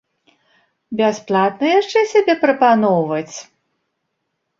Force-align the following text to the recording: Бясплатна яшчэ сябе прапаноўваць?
Бясплатна 1.01 1.67
яшчэ 1.79 1.99
сябе 2.13 2.33
прапаноўваць? 2.45 3.35